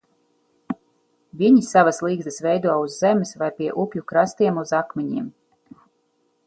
Viņi 1.41 1.59
savas 1.67 1.99
ligzdas 2.07 2.41
veido 2.47 2.79
uz 2.87 2.97
zemes 3.05 3.35
vai 3.43 3.51
pie 3.59 3.69
upju 3.85 4.05
krastiem 4.13 4.61
uz 4.65 4.77
akmeņiem. 4.83 5.31